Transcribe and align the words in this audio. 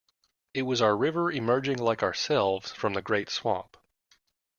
It 0.55 0.63
was 0.63 0.81
our 0.81 0.97
river 0.97 1.31
emerging 1.31 1.77
like 1.77 2.01
ourselves 2.01 2.71
from 2.71 2.95
the 2.95 3.03
great 3.03 3.29
swamp. 3.29 3.77